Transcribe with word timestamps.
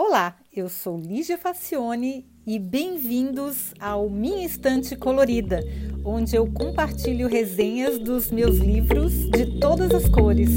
Olá, 0.00 0.36
eu 0.54 0.68
sou 0.68 0.96
Lígia 0.96 1.36
Facione 1.36 2.24
e 2.46 2.56
bem-vindos 2.56 3.74
ao 3.80 4.08
Minha 4.08 4.46
Estante 4.46 4.94
Colorida, 4.94 5.60
onde 6.04 6.36
eu 6.36 6.46
compartilho 6.52 7.26
resenhas 7.26 7.98
dos 7.98 8.30
meus 8.30 8.58
livros 8.58 9.12
de 9.28 9.58
todas 9.58 9.92
as 9.92 10.08
cores. 10.08 10.50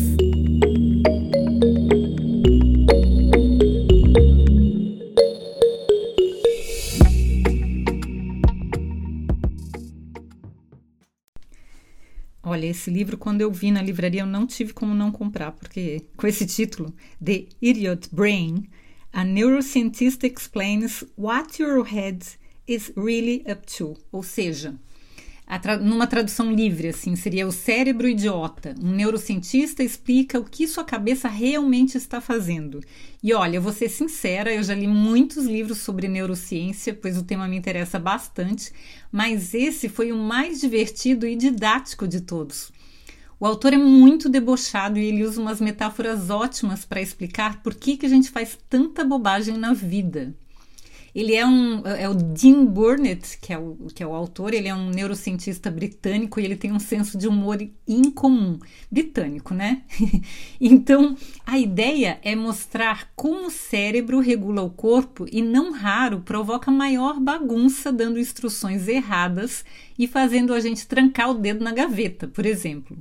Olha, 12.44 12.68
esse 12.68 12.92
livro, 12.92 13.18
quando 13.18 13.42
eu 13.42 13.52
vi 13.52 13.72
na 13.72 13.82
livraria, 13.82 14.22
eu 14.22 14.28
não 14.28 14.46
tive 14.46 14.72
como 14.72 14.94
não 14.94 15.12
comprar, 15.12 15.52
porque 15.54 16.06
com 16.16 16.28
esse 16.28 16.46
título, 16.46 16.94
The 17.20 17.48
Idiot 17.60 18.08
Brain, 18.14 18.70
a 19.14 19.24
neuroscientist 19.24 20.24
explains 20.24 21.04
what 21.18 21.62
your 21.62 21.84
head 21.84 22.26
is 22.68 22.94
really 22.96 23.44
up 23.50 23.66
to. 23.66 23.98
Ou 24.12 24.24
seja, 24.24 24.76
tra 25.62 25.78
numa 25.78 26.08
tradução 26.08 26.52
livre, 26.52 26.88
assim, 26.88 27.16
seria 27.16 27.46
o 27.46 27.52
cérebro 27.52 28.08
idiota. 28.08 28.74
Um 28.82 28.92
neurocientista 28.92 29.84
explica 29.84 30.40
o 30.40 30.46
que 30.46 30.66
sua 30.66 30.86
cabeça 30.86 31.28
realmente 31.28 31.98
está 31.98 32.22
fazendo. 32.22 32.82
E 33.22 33.34
olha, 33.34 33.58
eu 33.58 33.62
vou 33.62 33.74
ser 33.74 33.90
sincera, 33.90 34.54
eu 34.54 34.64
já 34.64 34.74
li 34.74 34.88
muitos 34.88 35.46
livros 35.46 35.80
sobre 35.80 36.08
neurociência, 36.08 36.94
pois 36.94 37.18
o 37.18 37.24
tema 37.24 37.48
me 37.48 37.58
interessa 37.58 38.00
bastante, 38.00 38.72
mas 39.12 39.54
esse 39.54 39.90
foi 39.90 40.12
o 40.12 40.18
mais 40.18 40.62
divertido 40.62 41.28
e 41.28 41.36
didático 41.36 42.08
de 42.08 42.22
todos. 42.22 42.72
O 43.42 43.46
autor 43.48 43.74
é 43.74 43.78
muito 43.78 44.30
debochado 44.30 45.00
e 45.00 45.04
ele 45.04 45.24
usa 45.24 45.42
umas 45.42 45.60
metáforas 45.60 46.30
ótimas 46.30 46.86
para 46.86 47.02
explicar 47.02 47.64
por 47.64 47.74
que, 47.74 47.98
que 47.98 48.06
a 48.06 48.10
gente 48.10 48.30
faz 48.30 48.56
tanta 48.70 49.04
bobagem 49.04 49.58
na 49.58 49.74
vida. 49.74 50.36
Ele 51.14 51.34
é 51.34 51.44
um 51.44 51.82
é 51.88 52.08
o 52.08 52.14
Dean 52.14 52.64
Burnett, 52.64 53.40
que 53.40 53.52
é 53.52 53.58
o, 53.58 53.88
que 53.96 54.04
é 54.04 54.06
o 54.06 54.14
autor, 54.14 54.54
ele 54.54 54.68
é 54.68 54.76
um 54.76 54.92
neurocientista 54.92 55.72
britânico 55.72 56.40
e 56.40 56.46
ele 56.46 56.56
tem 56.56 56.72
um 56.72 56.78
senso 56.78 57.18
de 57.18 57.28
humor 57.28 57.68
incomum. 57.88 58.60
Britânico, 58.92 59.56
né? 59.56 59.82
então, 60.62 61.18
a 61.44 61.58
ideia 61.58 62.20
é 62.22 62.36
mostrar 62.36 63.12
como 63.16 63.48
o 63.48 63.52
cérebro 63.52 64.20
regula 64.20 64.62
o 64.62 64.70
corpo 64.70 65.26
e, 65.32 65.42
não 65.42 65.72
raro, 65.72 66.22
provoca 66.22 66.70
maior 66.70 67.20
bagunça, 67.20 67.92
dando 67.92 68.20
instruções 68.20 68.88
erradas 68.88 69.66
e 69.98 70.06
fazendo 70.06 70.54
a 70.54 70.60
gente 70.60 70.86
trancar 70.86 71.32
o 71.32 71.34
dedo 71.34 71.64
na 71.64 71.74
gaveta, 71.74 72.28
por 72.28 72.46
exemplo. 72.46 72.96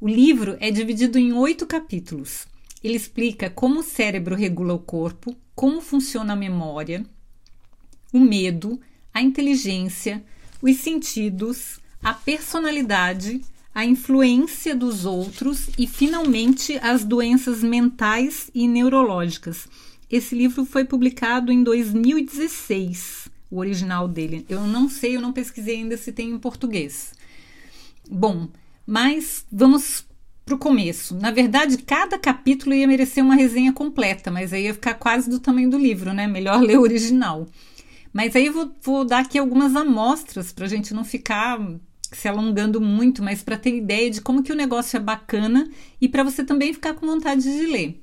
O 0.00 0.06
livro 0.06 0.56
é 0.60 0.70
dividido 0.70 1.18
em 1.18 1.32
oito 1.32 1.66
capítulos. 1.66 2.46
Ele 2.84 2.94
explica 2.94 3.50
como 3.50 3.80
o 3.80 3.82
cérebro 3.82 4.36
regula 4.36 4.72
o 4.72 4.78
corpo, 4.78 5.36
como 5.56 5.80
funciona 5.80 6.34
a 6.34 6.36
memória, 6.36 7.04
o 8.12 8.20
medo, 8.20 8.80
a 9.12 9.20
inteligência, 9.20 10.24
os 10.62 10.76
sentidos, 10.76 11.80
a 12.00 12.14
personalidade, 12.14 13.40
a 13.74 13.84
influência 13.84 14.72
dos 14.74 15.04
outros 15.04 15.68
e, 15.76 15.84
finalmente, 15.88 16.78
as 16.78 17.04
doenças 17.04 17.64
mentais 17.64 18.52
e 18.54 18.68
neurológicas. 18.68 19.66
Esse 20.08 20.36
livro 20.36 20.64
foi 20.64 20.84
publicado 20.84 21.50
em 21.50 21.64
2016, 21.64 23.28
o 23.50 23.58
original 23.58 24.06
dele. 24.06 24.46
Eu 24.48 24.64
não 24.64 24.88
sei, 24.88 25.16
eu 25.16 25.20
não 25.20 25.32
pesquisei 25.32 25.76
ainda 25.76 25.96
se 25.96 26.12
tem 26.12 26.30
em 26.30 26.38
português. 26.38 27.12
Bom, 28.08 28.48
mas 28.88 29.44
vamos 29.52 30.06
para 30.46 30.54
o 30.54 30.58
começo. 30.58 31.14
Na 31.14 31.30
verdade, 31.30 31.76
cada 31.76 32.18
capítulo 32.18 32.74
ia 32.74 32.88
merecer 32.88 33.22
uma 33.22 33.34
resenha 33.34 33.70
completa, 33.70 34.30
mas 34.30 34.50
aí 34.50 34.64
ia 34.64 34.72
ficar 34.72 34.94
quase 34.94 35.28
do 35.28 35.38
tamanho 35.38 35.68
do 35.68 35.76
livro, 35.76 36.14
né? 36.14 36.26
Melhor 36.26 36.58
ler 36.64 36.78
o 36.78 36.82
original. 36.82 37.46
Mas 38.14 38.34
aí 38.34 38.46
eu 38.46 38.52
vou, 38.54 38.72
vou 38.80 39.04
dar 39.04 39.18
aqui 39.18 39.38
algumas 39.38 39.76
amostras 39.76 40.54
para 40.54 40.64
a 40.64 40.68
gente 40.68 40.94
não 40.94 41.04
ficar 41.04 41.60
se 42.10 42.26
alongando 42.26 42.80
muito, 42.80 43.22
mas 43.22 43.42
para 43.42 43.58
ter 43.58 43.76
ideia 43.76 44.10
de 44.10 44.22
como 44.22 44.42
que 44.42 44.52
o 44.52 44.56
negócio 44.56 44.96
é 44.96 45.00
bacana 45.00 45.68
e 46.00 46.08
para 46.08 46.24
você 46.24 46.42
também 46.42 46.72
ficar 46.72 46.94
com 46.94 47.06
vontade 47.06 47.42
de 47.42 47.66
ler. 47.66 48.02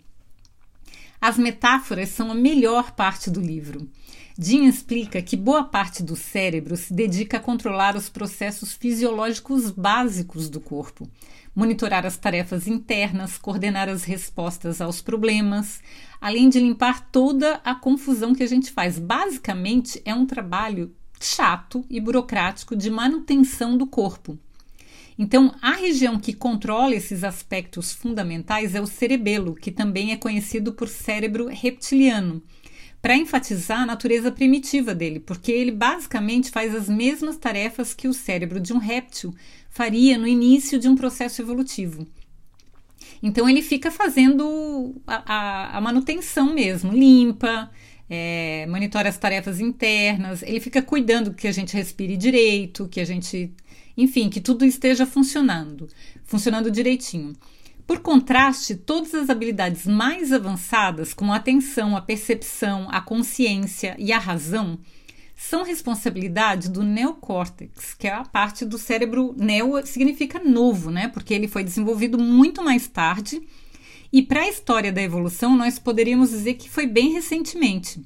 As 1.20 1.36
metáforas 1.40 2.10
são 2.10 2.30
a 2.32 2.36
melhor 2.36 2.92
parte 2.92 3.32
do 3.32 3.42
livro. 3.42 3.90
Jean 4.38 4.68
explica 4.68 5.22
que 5.22 5.38
boa 5.38 5.64
parte 5.64 6.04
do 6.04 6.14
cérebro 6.14 6.76
se 6.76 6.94
dedica 6.94 7.38
a 7.38 7.40
controlar 7.40 7.96
os 7.96 8.10
processos 8.10 8.74
fisiológicos 8.74 9.72
básicos 9.72 10.50
do 10.50 10.60
corpo, 10.60 11.10
monitorar 11.56 12.06
as 12.06 12.18
tarefas 12.18 12.68
internas, 12.68 13.38
coordenar 13.38 13.88
as 13.88 14.04
respostas 14.04 14.82
aos 14.82 15.02
problemas, 15.02 15.80
além 16.20 16.50
de 16.50 16.60
limpar 16.60 17.10
toda 17.12 17.62
a 17.64 17.74
confusão 17.74 18.36
que 18.36 18.44
a 18.44 18.48
gente 18.48 18.72
faz. 18.72 19.00
Basicamente, 19.00 20.02
é 20.04 20.14
um 20.14 20.26
trabalho 20.26 20.94
chato 21.18 21.86
e 21.90 22.02
burocrático 22.02 22.76
de 22.76 22.92
manutenção 22.92 23.78
do 23.78 23.88
corpo. 23.88 24.38
Então, 25.18 25.56
a 25.62 25.72
região 25.72 26.20
que 26.20 26.34
controla 26.34 26.94
esses 26.94 27.24
aspectos 27.24 27.94
fundamentais 27.94 28.76
é 28.76 28.82
o 28.82 28.86
cerebelo, 28.86 29.56
que 29.56 29.72
também 29.72 30.12
é 30.12 30.18
conhecido 30.18 30.74
por 30.74 30.90
cérebro 30.90 31.48
reptiliano 31.48 32.44
para 33.06 33.16
enfatizar 33.16 33.82
a 33.82 33.86
natureza 33.86 34.32
primitiva 34.32 34.96
dele, 34.96 35.20
porque 35.20 35.52
ele 35.52 35.72
basicamente 35.72 36.50
faz 36.50 36.74
as 36.74 36.90
mesmas 36.90 37.38
tarefas 37.38 37.94
que 37.94 38.08
o 38.08 38.14
cérebro 38.16 38.60
de 38.60 38.74
um 38.74 38.80
réptil 38.80 39.32
faria 39.70 40.18
no 40.18 40.26
início 40.26 40.80
de 40.80 40.88
um 40.88 40.96
processo 40.96 41.40
evolutivo. 41.40 42.08
Então 43.22 43.48
ele 43.48 43.62
fica 43.62 43.92
fazendo 43.92 45.00
a, 45.06 45.22
a, 45.36 45.78
a 45.78 45.82
manutenção 45.82 46.52
mesmo, 46.52 46.92
limpa, 46.92 47.70
é, 48.10 48.66
monitora 48.66 49.08
as 49.08 49.20
tarefas 49.20 49.60
internas, 49.60 50.42
ele 50.42 50.60
fica 50.60 50.82
cuidando 50.82 51.32
que 51.32 51.48
a 51.48 51.52
gente 51.52 51.78
respire 51.78 52.18
direito, 52.18 52.88
que 52.88 53.00
a 53.00 53.06
gente, 53.06 53.54
enfim, 53.96 54.32
que 54.32 54.42
tudo 54.42 54.66
esteja 54.66 55.06
funcionando, 55.06 55.88
funcionando 56.24 56.72
direitinho. 56.72 57.34
Por 57.86 58.00
contraste, 58.00 58.76
todas 58.76 59.14
as 59.14 59.30
habilidades 59.30 59.86
mais 59.86 60.34
avançadas, 60.34 61.14
como 61.14 61.32
a 61.32 61.36
atenção, 61.36 61.96
a 61.96 62.02
percepção, 62.02 62.88
a 62.90 63.00
consciência 63.00 63.96
e 64.00 64.12
a 64.12 64.18
razão, 64.18 64.80
são 65.36 65.64
responsabilidade 65.64 66.70
do 66.70 66.82
neocórtex, 66.82 67.94
que 67.94 68.08
é 68.08 68.14
a 68.14 68.24
parte 68.24 68.66
do 68.66 68.78
cérebro 68.78 69.36
neo 69.38 69.86
significa 69.86 70.40
novo, 70.40 70.90
né? 70.90 71.10
Porque 71.10 71.34
ele 71.34 71.48
foi 71.48 71.64
desenvolvido 71.64 72.18
muito 72.18 72.64
mais 72.64 72.88
tarde. 72.88 73.42
E 74.12 74.22
para 74.22 74.42
a 74.42 74.50
história 74.50 74.92
da 74.92 75.02
evolução, 75.02 75.56
nós 75.56 75.78
poderíamos 75.78 76.30
dizer 76.30 76.56
que 76.56 76.70
foi 76.70 76.88
bem 76.88 77.12
recentemente. 77.12 78.02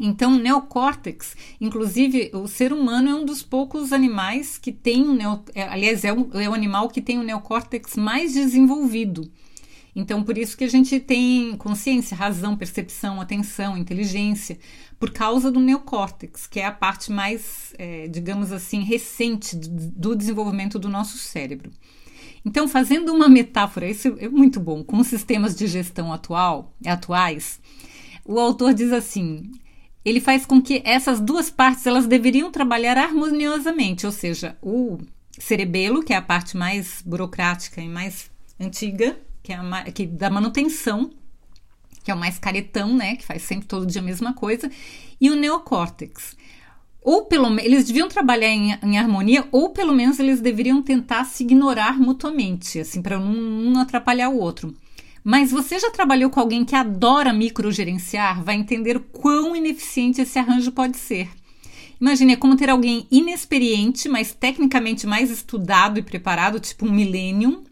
Então, 0.00 0.36
neocórtex, 0.36 1.36
inclusive, 1.60 2.30
o 2.34 2.48
ser 2.48 2.72
humano 2.72 3.08
é 3.08 3.14
um 3.14 3.24
dos 3.24 3.42
poucos 3.42 3.92
animais 3.92 4.58
que 4.58 4.72
tem 4.72 5.02
um 5.02 5.14
neo, 5.14 5.44
é, 5.54 5.62
aliás, 5.62 6.04
é 6.04 6.12
o, 6.12 6.30
é 6.34 6.48
o 6.48 6.54
animal 6.54 6.88
que 6.88 7.00
tem 7.00 7.18
o 7.18 7.22
neocórtex 7.22 7.96
mais 7.96 8.32
desenvolvido. 8.32 9.30
Então, 9.94 10.24
por 10.24 10.36
isso 10.36 10.56
que 10.56 10.64
a 10.64 10.68
gente 10.68 10.98
tem 10.98 11.56
consciência, 11.56 12.16
razão, 12.16 12.56
percepção, 12.56 13.20
atenção, 13.20 13.76
inteligência, 13.78 14.58
por 14.98 15.10
causa 15.10 15.52
do 15.52 15.60
neocórtex, 15.60 16.48
que 16.48 16.58
é 16.58 16.66
a 16.66 16.72
parte 16.72 17.12
mais, 17.12 17.72
é, 17.78 18.08
digamos 18.08 18.50
assim, 18.50 18.80
recente 18.80 19.54
do, 19.54 19.68
do 19.68 20.16
desenvolvimento 20.16 20.78
do 20.78 20.88
nosso 20.88 21.16
cérebro. 21.18 21.70
Então, 22.44 22.66
fazendo 22.66 23.14
uma 23.14 23.28
metáfora, 23.28 23.88
isso 23.88 24.16
é 24.18 24.28
muito 24.28 24.58
bom, 24.58 24.82
com 24.82 24.98
os 24.98 25.06
sistemas 25.06 25.54
de 25.54 25.68
gestão 25.68 26.12
atual, 26.12 26.74
atuais, 26.84 27.60
o 28.24 28.40
autor 28.40 28.74
diz 28.74 28.92
assim: 28.92 29.50
ele 30.04 30.20
faz 30.20 30.44
com 30.44 30.60
que 30.60 30.82
essas 30.84 31.20
duas 31.20 31.50
partes 31.50 31.86
elas 31.86 32.06
deveriam 32.06 32.50
trabalhar 32.50 32.98
harmoniosamente, 32.98 34.04
ou 34.04 34.12
seja, 34.12 34.56
o 34.62 34.98
cerebelo, 35.38 36.02
que 36.02 36.12
é 36.12 36.16
a 36.16 36.22
parte 36.22 36.56
mais 36.56 37.02
burocrática 37.04 37.80
e 37.80 37.88
mais 37.88 38.30
antiga, 38.60 39.16
que 39.42 39.52
é 39.52 39.56
a, 39.56 39.84
que 39.84 40.06
da 40.06 40.28
manutenção, 40.28 41.10
que 42.04 42.10
é 42.10 42.14
o 42.14 42.18
mais 42.18 42.38
caretão, 42.38 42.94
né, 42.94 43.16
que 43.16 43.24
faz 43.24 43.42
sempre 43.42 43.66
todo 43.66 43.86
dia 43.86 44.00
a 44.00 44.04
mesma 44.04 44.34
coisa, 44.34 44.70
e 45.20 45.30
o 45.30 45.36
neocórtex. 45.36 46.36
Ou 47.00 47.26
pelo 47.26 47.50
menos 47.50 47.64
eles 47.64 47.84
deviam 47.86 48.08
trabalhar 48.08 48.48
em, 48.48 48.78
em, 48.82 48.98
harmonia, 48.98 49.46
ou 49.50 49.70
pelo 49.70 49.94
menos 49.94 50.18
eles 50.18 50.40
deveriam 50.40 50.82
tentar 50.82 51.24
se 51.24 51.42
ignorar 51.42 51.98
mutuamente, 51.98 52.78
assim, 52.78 53.02
para 53.02 53.18
um 53.18 53.70
não 53.70 53.80
atrapalhar 53.80 54.28
o 54.28 54.38
outro. 54.38 54.74
Mas 55.24 55.50
você 55.50 55.78
já 55.78 55.90
trabalhou 55.90 56.28
com 56.28 56.38
alguém 56.38 56.66
que 56.66 56.76
adora 56.76 57.32
microgerenciar? 57.32 58.44
Vai 58.44 58.56
entender 58.56 58.98
o 58.98 59.00
quão 59.00 59.56
ineficiente 59.56 60.20
esse 60.20 60.38
arranjo 60.38 60.70
pode 60.70 60.98
ser. 60.98 61.30
Imagine, 61.98 62.34
é 62.34 62.36
como 62.36 62.56
ter 62.56 62.68
alguém 62.68 63.06
inexperiente, 63.10 64.06
mas 64.06 64.34
tecnicamente 64.34 65.06
mais 65.06 65.30
estudado 65.30 65.98
e 65.98 66.02
preparado, 66.02 66.60
tipo 66.60 66.84
um 66.84 66.92
millennium, 66.92 67.64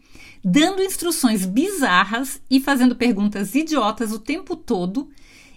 dando 0.43 0.81
instruções 0.81 1.45
bizarras 1.45 2.41
e 2.49 2.59
fazendo 2.59 2.95
perguntas 2.95 3.53
idiotas 3.53 4.11
o 4.11 4.17
tempo 4.17 4.55
todo 4.55 5.11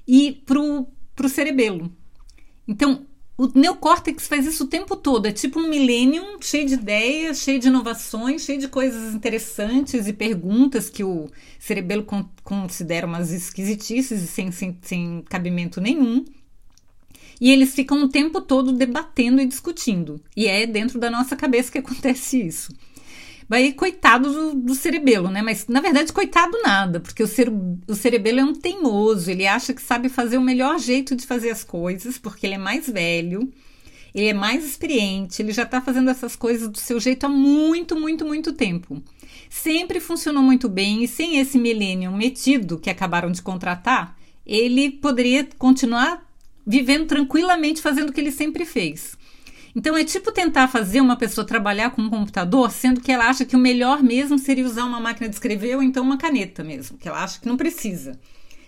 e 0.06 0.42
pro, 0.44 0.86
pro 1.14 1.30
cerebelo. 1.30 1.90
Então, 2.68 3.06
o 3.38 3.46
neocórtex 3.54 4.26
faz 4.26 4.46
isso 4.46 4.64
o 4.64 4.66
tempo 4.66 4.96
todo. 4.96 5.26
É 5.26 5.32
tipo 5.32 5.60
um 5.60 5.68
milênio 5.68 6.24
cheio 6.40 6.66
de 6.66 6.74
ideias, 6.74 7.38
cheio 7.38 7.58
de 7.58 7.68
inovações, 7.68 8.42
cheio 8.42 8.58
de 8.58 8.68
coisas 8.68 9.14
interessantes 9.14 10.06
e 10.06 10.12
perguntas 10.12 10.88
que 10.88 11.04
o 11.04 11.28
cerebelo 11.58 12.02
con 12.02 12.26
considera 12.42 13.06
umas 13.06 13.30
esquisitices 13.32 14.22
e 14.22 14.26
sem, 14.26 14.50
sem, 14.50 14.78
sem 14.80 15.22
cabimento 15.28 15.80
nenhum. 15.80 16.24
E 17.38 17.50
eles 17.50 17.74
ficam 17.74 18.02
o 18.02 18.08
tempo 18.08 18.40
todo 18.40 18.72
debatendo 18.72 19.42
e 19.42 19.46
discutindo. 19.46 20.18
E 20.34 20.46
é 20.46 20.66
dentro 20.66 20.98
da 20.98 21.10
nossa 21.10 21.36
cabeça 21.36 21.70
que 21.70 21.78
acontece 21.78 22.40
isso. 22.40 22.72
Vai 23.48 23.72
coitado 23.72 24.32
do, 24.32 24.54
do, 24.56 24.74
cerebelo, 24.74 25.30
né? 25.30 25.40
Mas 25.40 25.66
na 25.68 25.80
verdade, 25.80 26.12
coitado 26.12 26.58
nada, 26.62 26.98
porque 26.98 27.22
o, 27.22 27.26
cere, 27.28 27.52
o 27.86 27.94
cerebelo 27.94 28.40
é 28.40 28.44
um 28.44 28.52
teimoso, 28.52 29.30
ele 29.30 29.46
acha 29.46 29.72
que 29.72 29.80
sabe 29.80 30.08
fazer 30.08 30.36
o 30.36 30.42
melhor 30.42 30.78
jeito 30.80 31.14
de 31.14 31.24
fazer 31.24 31.50
as 31.50 31.62
coisas, 31.62 32.18
porque 32.18 32.46
ele 32.46 32.54
é 32.54 32.58
mais 32.58 32.88
velho, 32.88 33.48
ele 34.12 34.28
é 34.28 34.34
mais 34.34 34.64
experiente, 34.64 35.42
ele 35.42 35.52
já 35.52 35.62
está 35.62 35.80
fazendo 35.80 36.10
essas 36.10 36.34
coisas 36.34 36.68
do 36.68 36.78
seu 36.78 36.98
jeito 36.98 37.24
há 37.24 37.28
muito, 37.28 37.94
muito, 37.94 38.24
muito 38.24 38.52
tempo. 38.52 39.00
Sempre 39.48 40.00
funcionou 40.00 40.42
muito 40.42 40.68
bem 40.68 41.04
e 41.04 41.08
sem 41.08 41.38
esse 41.38 41.56
milênio 41.56 42.10
metido 42.10 42.78
que 42.78 42.90
acabaram 42.90 43.30
de 43.30 43.42
contratar, 43.42 44.16
ele 44.44 44.90
poderia 44.90 45.46
continuar 45.56 46.26
vivendo 46.66 47.06
tranquilamente 47.06 47.80
fazendo 47.80 48.10
o 48.10 48.12
que 48.12 48.20
ele 48.20 48.32
sempre 48.32 48.64
fez. 48.64 49.15
Então 49.76 49.94
é 49.94 50.02
tipo 50.02 50.32
tentar 50.32 50.68
fazer 50.68 51.02
uma 51.02 51.16
pessoa 51.16 51.46
trabalhar 51.46 51.90
com 51.90 52.00
um 52.00 52.08
computador, 52.08 52.70
sendo 52.70 52.98
que 52.98 53.12
ela 53.12 53.28
acha 53.28 53.44
que 53.44 53.54
o 53.54 53.58
melhor 53.58 54.02
mesmo 54.02 54.38
seria 54.38 54.64
usar 54.64 54.84
uma 54.86 54.98
máquina 54.98 55.28
de 55.28 55.34
escrever 55.34 55.76
ou 55.76 55.82
então 55.82 56.02
uma 56.02 56.16
caneta 56.16 56.64
mesmo, 56.64 56.96
que 56.96 57.06
ela 57.06 57.22
acha 57.22 57.38
que 57.38 57.46
não 57.46 57.58
precisa. 57.58 58.18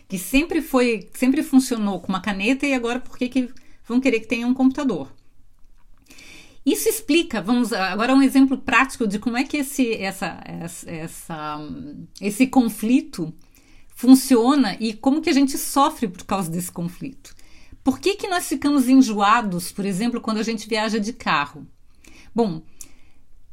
Que 0.06 0.18
sempre 0.18 0.60
foi, 0.60 1.08
sempre 1.14 1.42
funcionou 1.42 1.98
com 1.98 2.08
uma 2.08 2.20
caneta 2.20 2.66
e 2.66 2.74
agora 2.74 3.00
por 3.00 3.16
que, 3.16 3.26
que 3.26 3.48
vão 3.86 4.00
querer 4.00 4.20
que 4.20 4.26
tenha 4.26 4.46
um 4.46 4.52
computador? 4.52 5.10
Isso 6.64 6.90
explica, 6.90 7.40
vamos 7.40 7.72
agora 7.72 8.14
um 8.14 8.20
exemplo 8.20 8.58
prático 8.58 9.06
de 9.06 9.18
como 9.18 9.38
é 9.38 9.44
que 9.44 9.56
esse, 9.56 9.94
essa, 9.94 10.38
essa, 10.44 11.58
esse 12.20 12.46
conflito 12.48 13.32
funciona 13.94 14.76
e 14.78 14.92
como 14.92 15.22
que 15.22 15.30
a 15.30 15.32
gente 15.32 15.56
sofre 15.56 16.06
por 16.06 16.26
causa 16.26 16.50
desse 16.50 16.70
conflito. 16.70 17.34
Por 17.88 18.00
que, 18.00 18.16
que 18.16 18.28
nós 18.28 18.46
ficamos 18.46 18.86
enjoados, 18.86 19.72
por 19.72 19.86
exemplo, 19.86 20.20
quando 20.20 20.36
a 20.36 20.42
gente 20.42 20.68
viaja 20.68 21.00
de 21.00 21.10
carro? 21.10 21.66
Bom, 22.34 22.60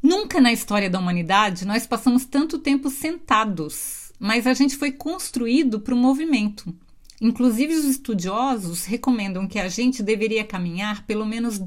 nunca 0.03 0.41
na 0.41 0.51
história 0.51 0.89
da 0.89 0.99
humanidade 0.99 1.63
nós 1.65 1.87
passamos 1.87 2.25
tanto 2.25 2.59
tempo 2.59 2.89
sentados, 2.89 4.11
mas 4.19 4.45
a 4.45 4.53
gente 4.53 4.75
foi 4.75 4.91
construído 4.91 5.79
para 5.79 5.93
o 5.93 5.97
movimento. 5.97 6.75
Inclusive, 7.21 7.75
os 7.75 7.85
estudiosos 7.85 8.83
recomendam 8.83 9.47
que 9.47 9.57
a 9.57 9.69
gente 9.69 10.03
deveria 10.03 10.43
caminhar 10.43 11.05
pelo 11.05 11.25
menos 11.25 11.61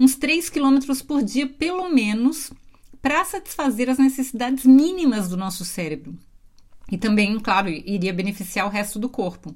uns 0.00 0.16
3 0.16 0.48
quilômetros 0.48 1.02
por 1.02 1.22
dia, 1.22 1.46
pelo 1.46 1.90
menos, 1.90 2.50
para 3.02 3.22
satisfazer 3.26 3.90
as 3.90 3.98
necessidades 3.98 4.64
mínimas 4.64 5.28
do 5.28 5.36
nosso 5.36 5.62
cérebro. 5.62 6.16
E 6.90 6.96
também, 6.96 7.38
claro, 7.38 7.68
iria 7.68 8.14
beneficiar 8.14 8.66
o 8.66 8.70
resto 8.70 8.98
do 8.98 9.10
corpo. 9.10 9.54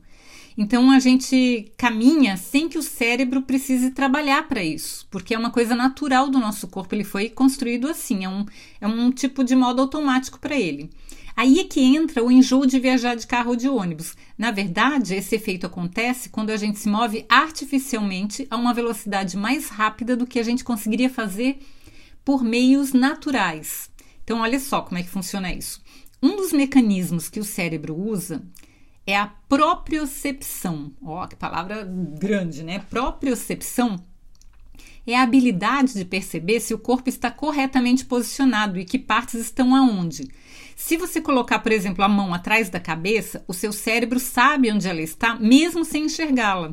Então 0.57 0.91
a 0.91 0.99
gente 0.99 1.73
caminha 1.77 2.37
sem 2.37 2.69
que 2.69 2.79
o 2.79 2.83
cérebro 2.83 3.43
precise 3.43 3.91
trabalhar 3.91 4.47
para 4.49 4.63
isso, 4.63 5.07
porque 5.11 5.35
é 5.35 5.39
uma 5.39 5.51
coisa 5.51 5.75
natural 5.75 6.29
do 6.29 6.39
nosso 6.39 6.69
corpo, 6.69 6.95
ele 6.95 7.05
foi 7.05 7.29
construído 7.29 7.89
assim, 7.89 8.25
é 8.25 8.29
um, 8.29 8.45
é 8.81 8.87
um 8.87 9.11
tipo 9.11 9.43
de 9.43 9.57
modo 9.57 9.81
automático 9.81 10.39
para 10.39 10.59
ele. 10.59 10.91
Aí 11.35 11.61
é 11.61 11.65
que 11.65 11.81
entra 11.81 12.23
o 12.23 12.31
enjoo 12.31 12.67
de 12.67 12.79
viajar 12.79 13.15
de 13.15 13.27
carro 13.27 13.51
ou 13.51 13.57
de 13.57 13.69
ônibus. 13.69 14.15
Na 14.37 14.51
verdade, 14.51 15.15
esse 15.15 15.35
efeito 15.35 15.67
acontece 15.67 16.29
quando 16.29 16.51
a 16.51 16.57
gente 16.57 16.79
se 16.79 16.89
move 16.89 17.25
artificialmente 17.29 18.47
a 18.51 18.57
uma 18.57 18.75
velocidade 18.75 19.37
mais 19.37 19.69
rápida 19.69 20.15
do 20.15 20.27
que 20.27 20.39
a 20.39 20.43
gente 20.43 20.63
conseguiria 20.63 21.09
fazer 21.09 21.59
por 22.23 22.45
meios 22.45 22.93
naturais. 22.93 23.91
Então, 24.23 24.41
olha 24.41 24.61
só 24.61 24.83
como 24.83 24.99
é 24.99 25.03
que 25.03 25.09
funciona 25.09 25.53
isso. 25.53 25.83
Um 26.23 26.37
dos 26.37 26.53
mecanismos 26.53 27.29
que 27.29 27.41
o 27.41 27.45
cérebro 27.45 27.97
usa 27.97 28.43
é 29.07 29.17
a 29.17 29.27
propriocepção. 29.49 30.93
Ó, 31.03 31.27
que 31.27 31.37
palavra 31.37 31.85
grande, 31.85 32.63
né? 32.63 32.79
Propriocepção 32.91 34.03
é 35.07 35.17
a 35.17 35.23
habilidade 35.23 35.95
de 35.95 36.05
perceber 36.05 36.61
se 36.61 36.73
o 36.73 36.79
corpo 36.79 37.09
está 37.09 37.31
corretamente 37.31 38.05
posicionado 38.05 38.79
e 38.79 38.85
que 38.85 38.99
partes 38.99 39.35
estão 39.35 39.75
aonde. 39.75 40.29
Se 40.77 40.97
você 40.97 41.21
colocar, 41.21 41.59
por 41.59 41.73
exemplo, 41.73 42.05
a 42.05 42.09
mão 42.09 42.33
atrás 42.33 42.69
da 42.69 42.81
cabeça, 42.81 43.45
o 43.47 43.53
seu 43.53 43.73
cérebro 43.73 44.19
sabe 44.19 44.71
onde 44.71 44.89
ela 44.89 45.01
está, 45.01 45.35
mesmo 45.35 45.85
sem 45.85 46.05
enxergá-la. 46.05 46.73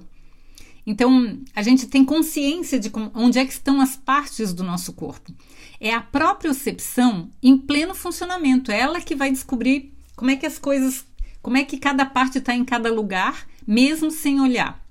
Então, 0.86 1.40
a 1.56 1.62
gente 1.62 1.88
tem 1.88 2.04
consciência 2.06 2.80
de 2.80 2.92
onde 3.14 3.38
é 3.38 3.46
que 3.46 3.54
estão 3.54 3.82
as 3.82 3.96
partes 3.96 4.54
do 4.54 4.64
nosso 4.64 4.94
corpo. 4.94 5.32
É 5.80 5.94
a 5.94 6.02
propriocepção 6.02 7.30
em 7.44 7.58
pleno 7.58 7.94
funcionamento, 7.94 8.72
é 8.72 8.80
ela 8.80 9.02
que 9.02 9.16
vai 9.16 9.32
descobrir 9.32 9.94
como 10.16 10.32
é 10.32 10.36
que 10.36 10.46
as 10.46 10.58
coisas 10.58 11.06
como 11.42 11.58
é 11.58 11.64
que 11.64 11.78
cada 11.78 12.06
parte 12.06 12.38
está 12.38 12.54
em 12.54 12.66
cada 12.66 12.92
lugar, 12.92 13.48
mesmo 13.66 14.12
sem 14.12 14.40
olhar. 14.40 14.84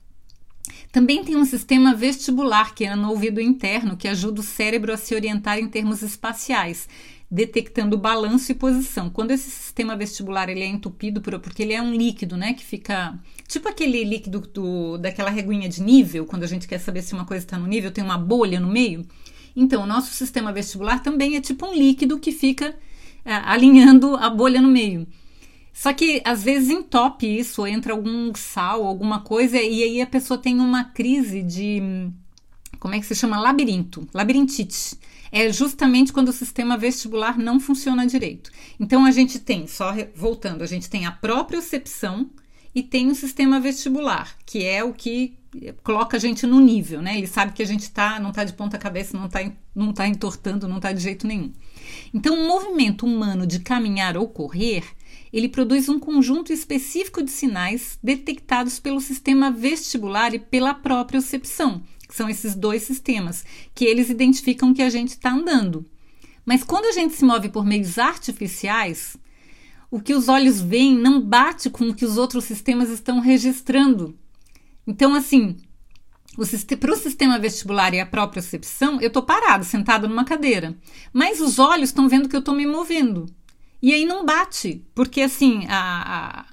Também 0.90 1.22
tem 1.22 1.36
um 1.36 1.44
sistema 1.44 1.94
vestibular, 1.94 2.74
que 2.74 2.84
é 2.84 2.96
no 2.96 3.10
ouvido 3.10 3.40
interno, 3.40 3.96
que 3.96 4.08
ajuda 4.08 4.40
o 4.40 4.44
cérebro 4.44 4.92
a 4.92 4.96
se 4.96 5.14
orientar 5.14 5.58
em 5.58 5.68
termos 5.68 6.02
espaciais, 6.02 6.88
detectando 7.30 7.98
balanço 7.98 8.50
e 8.50 8.54
posição. 8.54 9.10
Quando 9.10 9.32
esse 9.32 9.50
sistema 9.50 9.94
vestibular 9.94 10.48
ele 10.48 10.62
é 10.62 10.66
entupido, 10.66 11.20
por, 11.20 11.38
porque 11.40 11.62
ele 11.62 11.74
é 11.74 11.82
um 11.82 11.92
líquido, 11.92 12.36
né, 12.36 12.54
que 12.54 12.64
fica 12.64 13.18
tipo 13.46 13.68
aquele 13.68 14.02
líquido 14.02 14.40
do, 14.40 14.96
daquela 14.96 15.30
reguinha 15.30 15.68
de 15.68 15.82
nível, 15.82 16.24
quando 16.24 16.44
a 16.44 16.46
gente 16.46 16.66
quer 16.66 16.78
saber 16.78 17.02
se 17.02 17.12
uma 17.12 17.26
coisa 17.26 17.44
está 17.44 17.58
no 17.58 17.66
nível, 17.66 17.90
tem 17.90 18.02
uma 18.02 18.18
bolha 18.18 18.58
no 18.58 18.68
meio. 18.68 19.06
Então, 19.54 19.82
o 19.82 19.86
nosso 19.86 20.14
sistema 20.14 20.52
vestibular 20.52 21.02
também 21.02 21.36
é 21.36 21.40
tipo 21.40 21.66
um 21.66 21.74
líquido 21.74 22.18
que 22.18 22.32
fica 22.32 22.74
é, 23.24 23.34
alinhando 23.34 24.16
a 24.16 24.30
bolha 24.30 24.60
no 24.60 24.68
meio. 24.68 25.06
Só 25.78 25.92
que 25.92 26.20
às 26.24 26.42
vezes 26.42 26.70
entope 26.70 27.24
isso, 27.24 27.64
entra 27.64 27.92
algum 27.92 28.34
sal, 28.34 28.84
alguma 28.84 29.20
coisa, 29.20 29.62
e 29.62 29.84
aí 29.84 30.02
a 30.02 30.06
pessoa 30.08 30.36
tem 30.36 30.58
uma 30.58 30.82
crise 30.82 31.40
de. 31.40 32.10
Como 32.80 32.96
é 32.96 32.98
que 32.98 33.06
se 33.06 33.14
chama? 33.14 33.38
Labirinto, 33.38 34.08
labirintite. 34.12 34.98
É 35.30 35.52
justamente 35.52 36.12
quando 36.12 36.30
o 36.30 36.32
sistema 36.32 36.76
vestibular 36.76 37.38
não 37.38 37.60
funciona 37.60 38.08
direito. 38.08 38.50
Então 38.80 39.04
a 39.04 39.12
gente 39.12 39.38
tem, 39.38 39.68
só 39.68 39.94
voltando, 40.16 40.64
a 40.64 40.66
gente 40.66 40.90
tem 40.90 41.06
a 41.06 41.12
própria 41.12 41.60
percepção 41.60 42.28
e 42.74 42.82
tem 42.82 43.08
o 43.08 43.14
sistema 43.14 43.60
vestibular, 43.60 44.36
que 44.44 44.64
é 44.64 44.82
o 44.82 44.92
que 44.92 45.38
coloca 45.84 46.16
a 46.16 46.20
gente 46.20 46.44
no 46.44 46.58
nível, 46.58 47.00
né? 47.00 47.16
Ele 47.16 47.28
sabe 47.28 47.52
que 47.52 47.62
a 47.62 47.66
gente 47.66 47.88
tá, 47.92 48.18
não 48.18 48.30
está 48.30 48.42
de 48.42 48.52
ponta 48.52 48.78
cabeça, 48.78 49.16
não 49.16 49.26
está 49.26 49.48
não 49.76 49.92
tá 49.92 50.08
entortando, 50.08 50.66
não 50.66 50.78
está 50.78 50.92
de 50.92 51.00
jeito 51.00 51.24
nenhum. 51.24 51.52
Então, 52.12 52.34
o 52.34 52.48
movimento 52.48 53.06
humano 53.06 53.46
de 53.46 53.60
caminhar 53.60 54.16
ou 54.16 54.28
correr 54.28 54.82
ele 55.32 55.48
produz 55.48 55.88
um 55.88 55.98
conjunto 55.98 56.52
específico 56.52 57.22
de 57.22 57.30
sinais 57.30 57.98
detectados 58.02 58.78
pelo 58.78 59.00
sistema 59.00 59.50
vestibular 59.50 60.34
e 60.34 60.38
pela 60.38 60.74
própria 60.74 61.20
percepção, 61.20 61.82
que 62.08 62.14
são 62.14 62.28
esses 62.28 62.54
dois 62.54 62.82
sistemas, 62.82 63.44
que 63.74 63.84
eles 63.84 64.08
identificam 64.08 64.72
que 64.72 64.82
a 64.82 64.90
gente 64.90 65.10
está 65.10 65.32
andando. 65.32 65.84
Mas 66.44 66.64
quando 66.64 66.86
a 66.86 66.92
gente 66.92 67.14
se 67.14 67.24
move 67.24 67.50
por 67.50 67.64
meios 67.64 67.98
artificiais, 67.98 69.16
o 69.90 70.00
que 70.00 70.14
os 70.14 70.28
olhos 70.28 70.60
veem 70.60 70.96
não 70.96 71.20
bate 71.20 71.68
com 71.68 71.88
o 71.88 71.94
que 71.94 72.04
os 72.04 72.16
outros 72.16 72.44
sistemas 72.44 72.88
estão 72.88 73.20
registrando. 73.20 74.18
Então, 74.86 75.14
assim, 75.14 75.56
para 76.78 76.92
o 76.92 76.96
sistema 76.96 77.38
vestibular 77.38 77.92
e 77.92 78.00
a 78.00 78.06
própria 78.06 78.40
percepção, 78.40 79.00
eu 79.00 79.08
estou 79.08 79.22
parado, 79.22 79.64
sentado 79.64 80.08
numa 80.08 80.24
cadeira. 80.24 80.76
Mas 81.12 81.40
os 81.40 81.58
olhos 81.58 81.90
estão 81.90 82.08
vendo 82.08 82.28
que 82.28 82.36
eu 82.36 82.40
estou 82.40 82.54
me 82.54 82.66
movendo. 82.66 83.26
E 83.80 83.94
aí 83.94 84.04
não 84.04 84.24
bate, 84.24 84.84
porque 84.94 85.20
assim, 85.20 85.66
a, 85.68 86.40
a, 86.40 86.46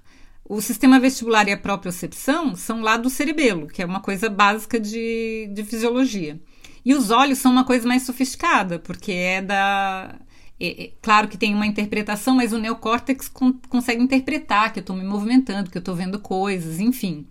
o 0.47 0.61
sistema 0.61 0.99
vestibular 0.99 1.47
e 1.47 1.51
a 1.51 1.57
própria 1.57 1.91
percepção 1.91 2.55
são 2.55 2.81
lá 2.81 2.97
do 2.97 3.09
cerebelo, 3.09 3.67
que 3.67 3.81
é 3.81 3.85
uma 3.85 3.99
coisa 3.99 4.29
básica 4.29 4.79
de, 4.79 5.49
de 5.51 5.63
fisiologia. 5.63 6.39
E 6.85 6.93
os 6.93 7.09
olhos 7.09 7.39
são 7.39 7.51
uma 7.51 7.63
coisa 7.63 7.87
mais 7.87 8.03
sofisticada, 8.03 8.77
porque 8.77 9.11
é 9.11 9.41
da. 9.41 10.15
É, 10.59 10.83
é, 10.85 10.91
claro 11.01 11.27
que 11.27 11.37
tem 11.37 11.53
uma 11.53 11.65
interpretação, 11.65 12.35
mas 12.35 12.53
o 12.53 12.59
neocórtex 12.59 13.27
con 13.27 13.53
consegue 13.67 14.01
interpretar 14.01 14.71
que 14.71 14.79
eu 14.79 14.81
estou 14.81 14.95
me 14.95 15.03
movimentando, 15.03 15.69
que 15.69 15.77
eu 15.77 15.81
estou 15.81 15.95
vendo 15.95 16.19
coisas, 16.19 16.79
enfim. 16.79 17.27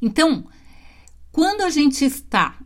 Então, 0.00 0.44
quando 1.32 1.62
a 1.62 1.70
gente 1.70 2.04
está 2.04 2.58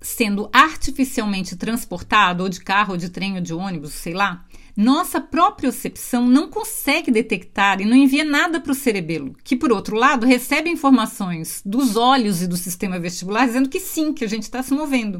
sendo 0.00 0.48
artificialmente 0.52 1.56
transportado, 1.56 2.42
ou 2.42 2.48
de 2.48 2.60
carro, 2.60 2.92
ou 2.92 2.96
de 2.96 3.08
trem, 3.08 3.34
ou 3.34 3.40
de 3.40 3.52
ônibus, 3.52 3.92
sei 3.92 4.14
lá, 4.14 4.46
nossa 4.76 5.20
própria 5.20 5.70
percepção 5.70 6.26
não 6.26 6.48
consegue 6.48 7.10
detectar 7.10 7.80
e 7.80 7.84
não 7.84 7.96
envia 7.96 8.24
nada 8.24 8.60
para 8.60 8.72
o 8.72 8.74
cerebelo, 8.74 9.36
que, 9.44 9.56
por 9.56 9.70
outro 9.72 9.96
lado, 9.96 10.26
recebe 10.26 10.70
informações 10.70 11.60
dos 11.66 11.96
olhos 11.96 12.40
e 12.40 12.46
do 12.46 12.56
sistema 12.56 12.98
vestibular 12.98 13.46
dizendo 13.46 13.68
que 13.68 13.80
sim, 13.80 14.12
que 14.12 14.24
a 14.24 14.28
gente 14.28 14.44
está 14.44 14.62
se 14.62 14.72
movendo. 14.72 15.18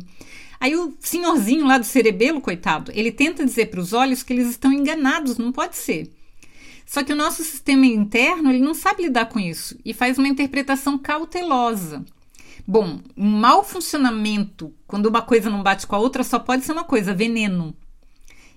Aí 0.58 0.76
o 0.76 0.94
senhorzinho 1.00 1.66
lá 1.66 1.78
do 1.78 1.84
cerebelo, 1.84 2.40
coitado, 2.40 2.92
ele 2.94 3.12
tenta 3.12 3.44
dizer 3.44 3.66
para 3.66 3.80
os 3.80 3.92
olhos 3.92 4.22
que 4.22 4.32
eles 4.32 4.48
estão 4.48 4.72
enganados, 4.72 5.36
não 5.36 5.52
pode 5.52 5.76
ser. 5.76 6.10
Só 6.86 7.02
que 7.02 7.12
o 7.12 7.16
nosso 7.16 7.44
sistema 7.44 7.86
interno 7.86 8.50
ele 8.50 8.60
não 8.60 8.74
sabe 8.74 9.04
lidar 9.04 9.26
com 9.26 9.38
isso 9.38 9.78
e 9.84 9.94
faz 9.94 10.18
uma 10.18 10.28
interpretação 10.28 10.98
cautelosa. 10.98 12.04
Bom, 12.66 13.00
um 13.16 13.28
mau 13.28 13.64
funcionamento, 13.64 14.72
quando 14.86 15.06
uma 15.06 15.22
coisa 15.22 15.50
não 15.50 15.62
bate 15.62 15.86
com 15.86 15.96
a 15.96 15.98
outra, 15.98 16.22
só 16.22 16.38
pode 16.38 16.64
ser 16.64 16.72
uma 16.72 16.84
coisa, 16.84 17.14
veneno. 17.14 17.74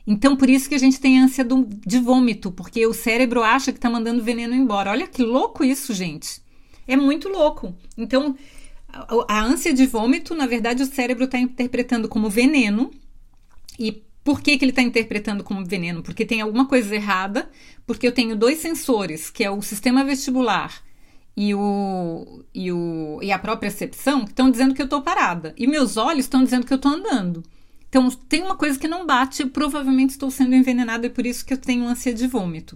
Então, 0.05 0.35
por 0.35 0.49
isso 0.49 0.67
que 0.67 0.75
a 0.75 0.79
gente 0.79 0.99
tem 0.99 1.19
ânsia 1.19 1.43
do, 1.43 1.67
de 1.85 1.99
vômito, 1.99 2.51
porque 2.51 2.85
o 2.85 2.93
cérebro 2.93 3.41
acha 3.41 3.71
que 3.71 3.77
está 3.77 3.89
mandando 3.89 4.23
veneno 4.23 4.53
embora. 4.53 4.91
Olha 4.91 5.07
que 5.07 5.23
louco 5.23 5.63
isso, 5.63 5.93
gente. 5.93 6.41
É 6.85 6.97
muito 6.97 7.29
louco. 7.29 7.73
Então, 7.97 8.35
a, 8.89 9.07
a 9.29 9.41
ânsia 9.41 9.73
de 9.73 9.85
vômito, 9.85 10.35
na 10.35 10.45
verdade, 10.45 10.83
o 10.83 10.85
cérebro 10.85 11.23
está 11.23 11.39
interpretando 11.39 12.09
como 12.09 12.29
veneno. 12.29 12.91
E 13.79 14.03
por 14.23 14.41
que, 14.41 14.57
que 14.57 14.65
ele 14.65 14.71
está 14.71 14.81
interpretando 14.81 15.43
como 15.43 15.65
veneno? 15.65 16.03
Porque 16.03 16.25
tem 16.25 16.41
alguma 16.41 16.67
coisa 16.67 16.93
errada, 16.93 17.49
porque 17.85 18.05
eu 18.05 18.11
tenho 18.11 18.35
dois 18.35 18.59
sensores, 18.59 19.29
que 19.29 19.43
é 19.43 19.49
o 19.49 19.61
sistema 19.61 20.03
vestibular 20.03 20.83
e, 21.35 21.53
o, 21.55 22.43
e, 22.53 22.71
o, 22.71 23.19
e 23.21 23.31
a 23.31 23.39
própria 23.39 23.69
percepção, 23.69 24.23
que 24.23 24.31
estão 24.31 24.49
dizendo 24.49 24.73
que 24.73 24.81
eu 24.81 24.85
estou 24.85 25.01
parada. 25.01 25.53
E 25.57 25.65
meus 25.65 25.97
olhos 25.97 26.25
estão 26.25 26.43
dizendo 26.43 26.65
que 26.65 26.73
eu 26.73 26.77
estou 26.77 26.91
andando. 26.91 27.43
Então, 27.89 28.09
tem 28.27 28.41
uma 28.41 28.55
coisa 28.55 28.79
que 28.79 28.87
não 28.87 29.05
bate, 29.05 29.45
provavelmente 29.45 30.11
estou 30.11 30.31
sendo 30.31 30.55
envenenado 30.55 31.05
e 31.05 31.09
por 31.09 31.25
isso 31.25 31.45
que 31.45 31.53
eu 31.53 31.57
tenho 31.57 31.87
ânsia 31.87 32.13
de 32.13 32.27
vômito. 32.27 32.75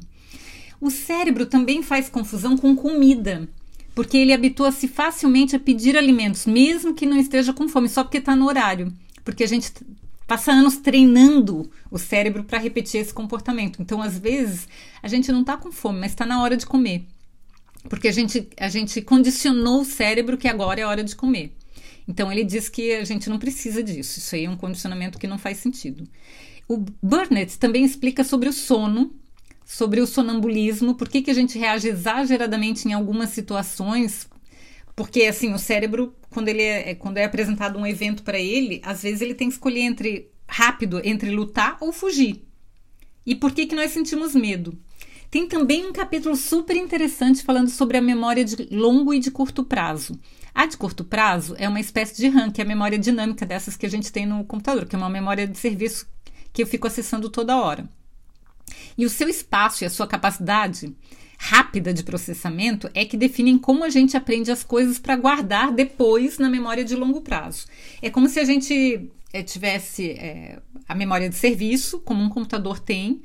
O 0.80 0.92
cérebro 0.92 1.46
também 1.46 1.82
faz 1.82 2.08
confusão 2.08 2.56
com 2.56 2.76
comida, 2.76 3.50
porque 3.96 4.16
ele 4.16 4.32
habitua-se 4.32 4.88
facilmente 4.88 5.56
a 5.56 5.60
pedir 5.60 5.98
alimentos, 5.98 6.46
mesmo 6.46 6.94
que 6.94 7.06
não 7.06 7.18
esteja 7.18 7.52
com 7.52 7.68
fome, 7.68 7.90
só 7.90 8.04
porque 8.04 8.20
está 8.20 8.36
no 8.36 8.46
horário. 8.46 8.94
Porque 9.24 9.44
a 9.44 9.48
gente 9.48 9.72
passa 10.28 10.52
anos 10.52 10.78
treinando 10.78 11.68
o 11.90 11.98
cérebro 11.98 12.44
para 12.44 12.60
repetir 12.60 13.02
esse 13.02 13.14
comportamento. 13.14 13.82
Então, 13.82 14.02
às 14.02 14.20
vezes, 14.20 14.68
a 15.02 15.08
gente 15.08 15.32
não 15.32 15.42
está 15.42 15.58
com 15.58 15.72
fome, 15.72 16.00
mas 16.00 16.12
está 16.12 16.28
na 16.28 16.44
hora 16.44 16.56
de 16.56 16.66
comer. 16.66 17.08
Porque 17.90 18.08
a 18.08 18.12
gente, 18.12 18.48
a 18.58 18.70
gente 18.70 19.02
condicionou 19.02 19.82
o 19.82 19.86
cérebro 19.86 20.38
que 20.38 20.48
agora 20.48 20.82
é 20.82 20.86
hora 20.86 21.04
de 21.04 21.16
comer. 21.16 21.54
Então 22.08 22.32
ele 22.32 22.44
diz 22.44 22.70
que 22.70 22.94
a 22.94 23.04
gente 23.04 23.30
não 23.30 23.38
precisa 23.38 23.84
disso. 23.84 24.20
Isso 24.20 24.36
aí 24.36 24.46
é 24.46 24.50
um 24.50 24.58
condicionamento 24.58 25.20
que 25.20 25.28
não 25.28 25.38
faz 25.38 25.58
sentido. 25.58 26.08
O 26.68 26.78
Burnett 27.02 27.58
também 27.58 27.84
explica 27.84 28.24
sobre 28.24 28.50
o 28.50 28.54
sono, 28.54 29.14
sobre 29.66 30.00
o 30.02 30.08
sonambulismo, 30.08 30.96
por 30.96 31.10
que, 31.10 31.22
que 31.22 31.32
a 31.32 31.34
gente 31.34 31.58
reage 31.58 31.90
exageradamente 31.90 32.88
em 32.88 32.94
algumas 32.94 33.30
situações. 33.30 34.28
Porque 34.96 35.24
assim, 35.24 35.54
o 35.54 35.60
cérebro, 35.60 36.16
quando 36.30 36.48
ele 36.48 36.62
é, 36.62 36.92
é 36.92 36.96
quando 36.96 37.18
é 37.18 37.26
apresentado 37.26 37.78
um 37.78 37.86
evento 37.86 38.24
para 38.24 38.40
ele, 38.40 38.82
às 38.84 39.04
vezes 39.04 39.22
ele 39.22 39.36
tem 39.36 39.48
que 39.50 39.56
escolher 39.56 39.82
entre 39.82 40.32
rápido 40.48 41.02
entre 41.04 41.30
lutar 41.30 41.78
ou 41.82 41.92
fugir. 41.92 42.46
E 43.26 43.36
por 43.36 43.52
que, 43.52 43.66
que 43.66 43.76
nós 43.76 43.92
sentimos 43.92 44.34
medo? 44.34 44.78
Tem 45.30 45.48
também 45.48 45.86
um 45.86 45.92
capítulo 45.92 46.36
super 46.36 46.76
interessante 46.76 47.44
falando 47.44 47.70
sobre 47.70 47.98
a 47.98 48.02
memória 48.02 48.46
de 48.46 48.68
longo 48.72 49.14
e 49.14 49.20
de 49.20 49.30
curto 49.30 49.64
prazo. 49.64 50.18
A 50.56 50.66
de 50.66 50.78
curto 50.78 51.04
prazo 51.04 51.56
é 51.58 51.68
uma 51.68 51.80
espécie 51.80 52.16
de 52.16 52.30
RAM, 52.30 52.50
que 52.50 52.62
é 52.62 52.64
a 52.64 52.68
memória 52.68 52.98
dinâmica 52.98 53.46
dessas 53.46 53.76
que 53.76 53.86
a 53.86 53.90
gente 53.90 54.12
tem 54.12 54.26
no 54.26 54.44
computador, 54.46 54.86
que 54.86 54.96
é 54.96 54.98
uma 54.98 55.10
memória 55.10 55.46
de 55.46 55.58
serviço 55.58 56.08
que 56.54 56.64
eu 56.64 56.68
fico 56.68 56.88
acessando 56.88 57.30
toda 57.30 57.58
hora. 57.58 57.88
E 58.98 59.06
o 59.06 59.10
seu 59.10 59.30
espaço 59.30 59.84
e 59.84 59.88
a 59.88 59.90
sua 59.90 60.08
capacidade 60.08 60.96
rápida 61.38 61.94
de 61.94 62.04
processamento 62.04 62.90
é 62.94 63.06
que 63.06 63.16
definem 63.16 63.58
como 63.58 63.84
a 63.84 63.90
gente 63.90 64.18
aprende 64.18 64.52
as 64.52 64.64
coisas 64.64 64.98
para 64.98 65.16
guardar 65.16 65.72
depois 65.72 66.40
na 66.40 66.50
memória 66.50 66.84
de 66.84 66.96
longo 66.96 67.22
prazo. 67.22 67.68
É 68.02 68.10
como 68.10 68.28
se 68.28 68.40
a 68.40 68.44
gente 68.44 69.12
é, 69.32 69.44
tivesse 69.44 70.10
é, 70.12 70.60
a 70.88 70.96
memória 70.96 71.30
de 71.30 71.36
serviço, 71.36 72.00
como 72.00 72.24
um 72.24 72.30
computador 72.30 72.80
tem, 72.80 73.22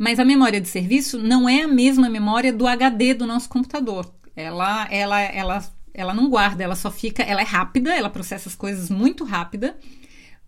mas 0.00 0.18
a 0.18 0.24
memória 0.24 0.58
de 0.58 0.66
serviço 0.66 1.18
não 1.18 1.46
é 1.46 1.60
a 1.60 1.68
mesma 1.68 2.08
memória 2.08 2.50
do 2.50 2.66
HD 2.66 3.12
do 3.12 3.26
nosso 3.26 3.50
computador. 3.50 4.10
Ela, 4.34 4.88
ela, 4.90 5.20
ela 5.20 5.62
ela 5.92 6.14
não 6.14 6.30
guarda, 6.30 6.64
ela 6.64 6.74
só 6.74 6.90
fica, 6.90 7.22
ela 7.22 7.42
é 7.42 7.44
rápida, 7.44 7.94
ela 7.94 8.08
processa 8.08 8.48
as 8.48 8.54
coisas 8.54 8.88
muito 8.88 9.24
rápida, 9.24 9.76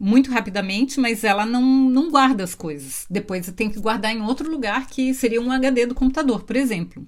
muito 0.00 0.30
rapidamente, 0.30 0.98
mas 0.98 1.22
ela 1.22 1.44
não, 1.44 1.62
não 1.62 2.10
guarda 2.10 2.42
as 2.42 2.54
coisas. 2.54 3.04
Depois 3.10 3.46
tem 3.52 3.68
que 3.68 3.78
guardar 3.78 4.16
em 4.16 4.22
outro 4.22 4.50
lugar 4.50 4.86
que 4.86 5.12
seria 5.12 5.42
um 5.42 5.52
HD 5.52 5.84
do 5.84 5.94
computador, 5.94 6.44
por 6.44 6.56
exemplo. 6.56 7.06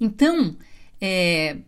Então, 0.00 0.56
é, 0.98 1.58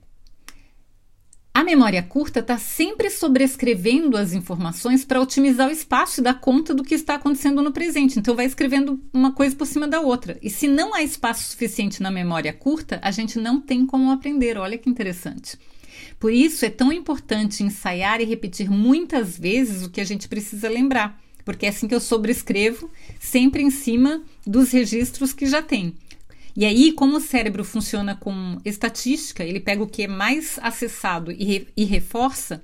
a 1.63 1.65
memória 1.65 2.03
curta 2.03 2.41
está 2.41 2.59
sempre 2.59 3.09
sobrescrevendo 3.09 4.17
as 4.17 4.33
informações 4.33 5.05
para 5.05 5.21
otimizar 5.21 5.69
o 5.69 5.73
espaço 5.73 6.21
e 6.21 6.25
dar 6.25 6.41
conta 6.41 6.75
do 6.75 6.83
que 6.83 6.93
está 6.93 7.15
acontecendo 7.15 7.63
no 7.63 7.71
presente. 7.71 8.19
Então, 8.19 8.35
vai 8.35 8.47
escrevendo 8.47 9.01
uma 9.13 9.31
coisa 9.31 9.55
por 9.55 9.65
cima 9.65 9.87
da 9.87 10.01
outra. 10.01 10.37
E 10.43 10.51
se 10.51 10.67
não 10.67 10.93
há 10.93 11.05
espaço 11.05 11.53
suficiente 11.53 12.03
na 12.03 12.11
memória 12.11 12.53
curta, 12.53 12.99
a 13.01 13.13
gente 13.13 13.39
não 13.39 13.61
tem 13.61 13.87
como 13.87 14.11
aprender. 14.11 14.59
Olha 14.59 14.77
que 14.77 14.91
interessante. 14.91 15.57
Por 16.19 16.33
isso, 16.33 16.65
é 16.65 16.71
tão 16.71 16.93
importante 16.93 17.63
ensaiar 17.63 18.21
e 18.21 18.25
repetir 18.25 18.69
muitas 18.69 19.39
vezes 19.39 19.87
o 19.87 19.91
que 19.91 20.01
a 20.01 20.05
gente 20.05 20.27
precisa 20.27 20.69
lembrar, 20.69 21.17
porque 21.45 21.67
é 21.67 21.69
assim 21.69 21.87
que 21.87 21.95
eu 21.95 22.01
sobrescrevo, 22.01 22.91
sempre 23.21 23.63
em 23.63 23.71
cima 23.71 24.21
dos 24.45 24.73
registros 24.73 25.33
que 25.33 25.47
já 25.47 25.63
tem. 25.63 25.95
E 26.55 26.65
aí, 26.65 26.93
como 26.93 27.17
o 27.17 27.21
cérebro 27.21 27.65
funciona 27.65 28.15
com 28.15 28.59
estatística, 28.65 29.43
ele 29.43 29.61
pega 29.61 29.83
o 29.83 29.87
que 29.87 30.03
é 30.03 30.09
mais 30.09 30.59
acessado 30.63 31.33
e, 31.33 31.45
re, 31.45 31.69
e 31.77 31.85
reforça, 31.85 32.63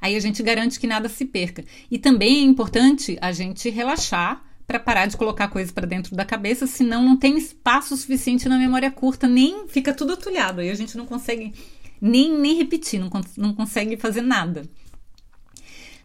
aí 0.00 0.16
a 0.16 0.20
gente 0.20 0.42
garante 0.42 0.80
que 0.80 0.86
nada 0.86 1.08
se 1.08 1.24
perca. 1.24 1.64
E 1.90 1.98
também 1.98 2.38
é 2.38 2.42
importante 2.42 3.16
a 3.20 3.30
gente 3.30 3.70
relaxar 3.70 4.44
para 4.66 4.78
parar 4.78 5.06
de 5.06 5.16
colocar 5.16 5.48
coisas 5.48 5.72
para 5.72 5.86
dentro 5.86 6.14
da 6.14 6.24
cabeça, 6.24 6.66
senão 6.66 7.02
não 7.02 7.16
tem 7.16 7.38
espaço 7.38 7.96
suficiente 7.96 8.48
na 8.48 8.58
memória 8.58 8.90
curta, 8.90 9.26
nem 9.26 9.66
fica 9.68 9.94
tudo 9.94 10.12
atulhado. 10.12 10.60
Aí 10.60 10.68
a 10.68 10.74
gente 10.74 10.96
não 10.96 11.06
consegue 11.06 11.54
nem, 12.00 12.38
nem 12.38 12.56
repetir, 12.56 13.00
não, 13.00 13.10
não 13.36 13.54
consegue 13.54 13.96
fazer 13.96 14.20
nada. 14.20 14.68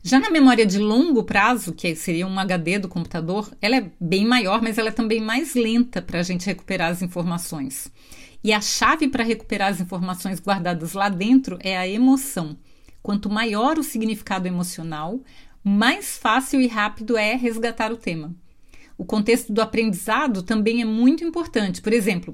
Já 0.06 0.20
na 0.20 0.30
memória 0.30 0.66
de 0.66 0.80
longo 0.80 1.24
prazo, 1.24 1.72
que 1.72 1.96
seria 1.96 2.28
um 2.28 2.38
HD 2.38 2.78
do 2.78 2.90
computador, 2.90 3.50
ela 3.62 3.78
é 3.78 3.90
bem 3.98 4.26
maior, 4.26 4.62
mas 4.62 4.78
ela 4.78 4.90
é 4.90 4.92
também 4.92 5.22
mais 5.22 5.56
lenta 5.56 6.02
para 6.02 6.20
a 6.20 6.24
gente 6.24 6.46
recuperar 6.46 6.92
as 6.92 7.02
informações. 7.02 7.90
E 8.44 8.52
a 8.52 8.60
chave 8.60 9.08
para 9.08 9.24
recuperar 9.24 9.72
as 9.72 9.80
informações 9.80 10.42
guardadas 10.42 10.92
lá 10.92 11.08
dentro 11.08 11.58
é 11.62 11.78
a 11.78 11.88
emoção. 11.88 12.58
Quanto 13.02 13.30
maior 13.30 13.80
o 13.80 13.84
significado 13.84 14.46
emocional, 14.46 15.22
mais 15.64 16.18
fácil 16.18 16.60
e 16.60 16.68
rápido 16.68 17.16
é 17.16 17.36
resgatar 17.36 17.90
o 17.90 17.98
tema. 17.98 18.36
O 18.98 19.06
contexto 19.06 19.54
do 19.54 19.62
aprendizado 19.62 20.44
também 20.44 20.82
é 20.82 20.86
muito 20.86 21.24
importante. 21.24 21.82
Por 21.82 21.94
exemplo, 21.94 22.34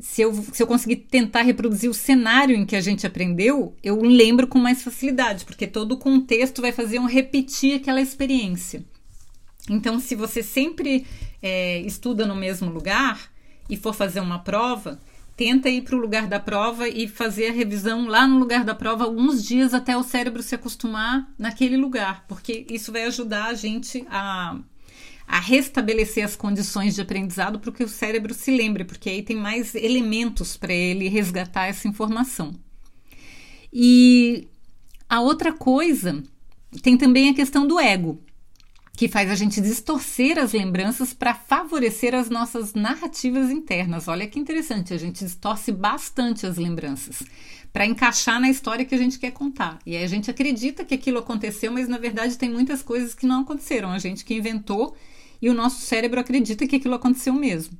se 0.00 0.22
eu, 0.22 0.32
se 0.34 0.62
eu 0.62 0.66
conseguir 0.66 0.96
tentar 0.96 1.42
reproduzir 1.42 1.90
o 1.90 1.94
cenário 1.94 2.56
em 2.56 2.64
que 2.64 2.76
a 2.76 2.80
gente 2.80 3.06
aprendeu, 3.06 3.76
eu 3.82 4.00
lembro 4.00 4.46
com 4.46 4.58
mais 4.58 4.82
facilidade, 4.82 5.44
porque 5.44 5.66
todo 5.66 5.92
o 5.92 5.98
contexto 5.98 6.62
vai 6.62 6.72
fazer 6.72 6.98
um 6.98 7.06
repetir 7.06 7.76
aquela 7.76 8.00
experiência. 8.00 8.84
Então, 9.68 10.00
se 10.00 10.14
você 10.14 10.42
sempre 10.42 11.06
é, 11.42 11.80
estuda 11.80 12.26
no 12.26 12.34
mesmo 12.34 12.70
lugar 12.70 13.30
e 13.68 13.76
for 13.76 13.94
fazer 13.94 14.20
uma 14.20 14.38
prova, 14.38 14.98
tenta 15.36 15.68
ir 15.68 15.82
para 15.82 15.96
o 15.96 16.00
lugar 16.00 16.26
da 16.26 16.40
prova 16.40 16.88
e 16.88 17.06
fazer 17.06 17.48
a 17.48 17.52
revisão 17.52 18.06
lá 18.06 18.26
no 18.26 18.38
lugar 18.38 18.64
da 18.64 18.74
prova 18.74 19.04
alguns 19.04 19.44
dias 19.44 19.72
até 19.72 19.96
o 19.96 20.02
cérebro 20.02 20.42
se 20.42 20.54
acostumar 20.54 21.30
naquele 21.38 21.76
lugar, 21.76 22.24
porque 22.26 22.66
isso 22.70 22.90
vai 22.90 23.04
ajudar 23.04 23.46
a 23.46 23.54
gente 23.54 24.04
a 24.10 24.58
a 25.26 25.38
restabelecer 25.40 26.24
as 26.24 26.36
condições 26.36 26.94
de 26.94 27.00
aprendizado 27.00 27.58
para 27.58 27.72
que 27.72 27.84
o 27.84 27.88
cérebro 27.88 28.34
se 28.34 28.50
lembre, 28.50 28.84
porque 28.84 29.08
aí 29.08 29.22
tem 29.22 29.36
mais 29.36 29.74
elementos 29.74 30.56
para 30.56 30.72
ele 30.72 31.08
resgatar 31.08 31.66
essa 31.66 31.88
informação. 31.88 32.54
E 33.72 34.48
a 35.08 35.20
outra 35.20 35.52
coisa 35.52 36.22
tem 36.82 36.96
também 36.96 37.30
a 37.30 37.34
questão 37.34 37.66
do 37.66 37.78
ego, 37.78 38.20
que 38.94 39.08
faz 39.08 39.30
a 39.30 39.34
gente 39.34 39.60
distorcer 39.60 40.38
as 40.38 40.52
lembranças 40.52 41.14
para 41.14 41.34
favorecer 41.34 42.14
as 42.14 42.28
nossas 42.28 42.74
narrativas 42.74 43.50
internas. 43.50 44.06
Olha 44.06 44.26
que 44.26 44.38
interessante, 44.38 44.92
a 44.92 44.98
gente 44.98 45.24
distorce 45.24 45.72
bastante 45.72 46.46
as 46.46 46.56
lembranças 46.56 47.22
para 47.72 47.86
encaixar 47.86 48.38
na 48.38 48.50
história 48.50 48.84
que 48.84 48.94
a 48.94 48.98
gente 48.98 49.18
quer 49.18 49.30
contar. 49.30 49.78
E 49.86 49.96
aí 49.96 50.04
a 50.04 50.08
gente 50.08 50.30
acredita 50.30 50.84
que 50.84 50.94
aquilo 50.94 51.18
aconteceu, 51.18 51.72
mas 51.72 51.88
na 51.88 51.96
verdade 51.96 52.36
tem 52.36 52.50
muitas 52.50 52.82
coisas 52.82 53.14
que 53.14 53.26
não 53.26 53.40
aconteceram. 53.42 53.90
A 53.90 53.98
gente 53.98 54.24
que 54.24 54.34
inventou 54.34 54.94
e 55.42 55.50
o 55.50 55.54
nosso 55.54 55.80
cérebro 55.82 56.20
acredita 56.20 56.66
que 56.66 56.76
aquilo 56.76 56.94
aconteceu 56.94 57.34
mesmo. 57.34 57.76